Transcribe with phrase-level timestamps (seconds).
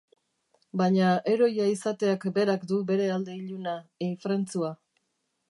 [0.79, 3.77] Baina heroia izateak berak du bere alde iluna,
[4.09, 4.75] ifrentzua.